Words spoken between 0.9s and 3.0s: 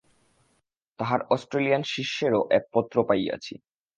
তাঁহার অষ্ট্রেলিয়ান শিষ্যেরও এক পত্র